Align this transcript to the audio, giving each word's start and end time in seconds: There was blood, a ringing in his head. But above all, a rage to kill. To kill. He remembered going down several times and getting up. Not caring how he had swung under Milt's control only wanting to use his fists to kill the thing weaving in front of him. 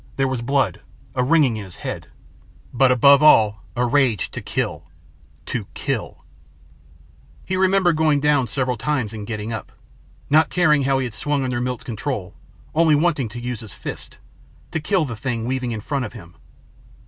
There 0.15 0.27
was 0.27 0.41
blood, 0.41 0.81
a 1.13 1.21
ringing 1.23 1.57
in 1.57 1.63
his 1.63 1.75
head. 1.75 2.07
But 2.73 2.91
above 2.91 3.21
all, 3.21 3.63
a 3.75 3.85
rage 3.85 4.31
to 4.31 4.41
kill. 4.41 4.89
To 5.45 5.67
kill. 5.75 6.25
He 7.45 7.55
remembered 7.55 7.97
going 7.97 8.19
down 8.19 8.47
several 8.47 8.77
times 8.77 9.13
and 9.13 9.27
getting 9.27 9.53
up. 9.53 9.71
Not 10.27 10.49
caring 10.49 10.85
how 10.85 10.97
he 10.97 11.03
had 11.05 11.13
swung 11.13 11.43
under 11.43 11.61
Milt's 11.61 11.83
control 11.83 12.33
only 12.73 12.95
wanting 12.95 13.29
to 13.29 13.39
use 13.39 13.59
his 13.59 13.73
fists 13.75 14.17
to 14.71 14.79
kill 14.79 15.05
the 15.05 15.15
thing 15.15 15.45
weaving 15.45 15.71
in 15.71 15.81
front 15.81 16.03
of 16.05 16.13
him. 16.13 16.35